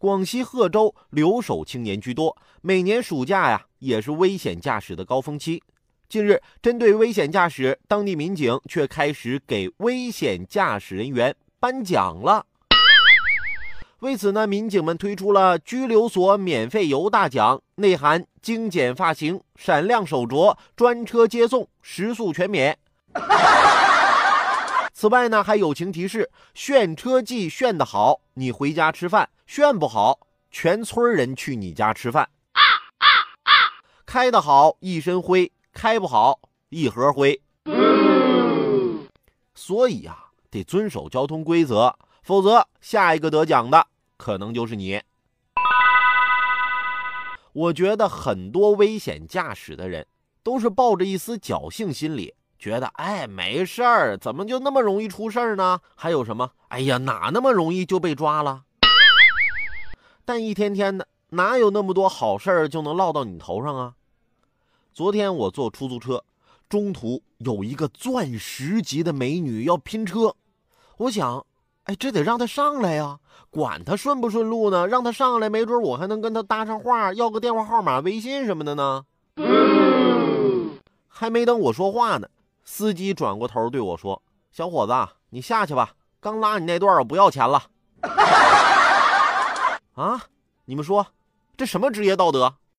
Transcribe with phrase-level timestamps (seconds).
[0.00, 5.62] 广西贺州留守青年居多，每年暑假呀也是危险驾驶的高峰期。
[6.08, 12.46] 近日，针对危险驾驶，当地民警却开始给危险驾驶人员颁奖了。
[13.98, 22.78] 为此呢，民警们推出了拘留所免费游大奖，内含精简发型、闪亮手镯、专车接送、食宿全免。
[25.00, 32.28] 此外呢，还友情提示：炫车技炫得好，你回家吃饭；炫不好，全村人去你家吃饭。
[34.04, 37.40] 开得好，一身灰；开不好，一盒灰。
[39.54, 40.18] 所以呀，
[40.50, 43.86] 得遵守交通规则，否则下一个得奖的。
[44.18, 45.00] 可能就是你。
[47.54, 50.06] 我觉得很多危险驾驶的人
[50.42, 55.80] 都是抱着一丝侥幸心理，觉得哎没事儿，怎么就那么容易出事儿呢？
[55.94, 56.50] 还有什么？
[56.68, 58.64] 哎呀，哪那么容易就被抓了？
[60.26, 63.94] 但一天天的，哪有那么多好事儿就能落到你头上啊？
[64.92, 66.22] 昨天我坐出租车，
[66.68, 70.36] 中途有一个钻石级的美女要拼车，
[70.98, 71.46] 我想。
[71.84, 73.18] 哎，这得让她上来呀！
[73.48, 79.06] 管她顺不顺路呢，让她上来，没准我还能跟她搭上话，要个电话号码、微信什么的呢。
[81.08, 82.28] 还没等我说话呢，
[82.72, 84.92] 司机转过头对我说：“小伙子，
[85.30, 85.90] 你下去吧，
[86.20, 87.64] 刚拉你那段我不要钱了。
[89.96, 90.22] ”啊？
[90.66, 91.04] 你们说，
[91.56, 92.54] 这什么职业道德？